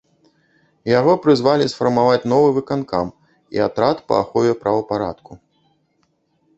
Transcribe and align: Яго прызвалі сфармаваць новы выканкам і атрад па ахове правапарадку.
Яго 0.99 1.13
прызвалі 1.25 1.65
сфармаваць 1.75 2.25
новы 2.35 2.49
выканкам 2.57 3.13
і 3.59 3.65
атрад 3.69 3.97
па 4.11 4.21
ахове 4.25 4.53
правапарадку. 4.65 5.43